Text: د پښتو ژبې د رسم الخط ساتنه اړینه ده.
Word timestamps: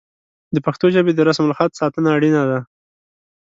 د 0.55 0.57
پښتو 0.65 0.85
ژبې 0.95 1.11
د 1.15 1.19
رسم 1.27 1.43
الخط 1.47 1.71
ساتنه 1.81 2.09
اړینه 2.17 2.41
ده. 2.49 2.59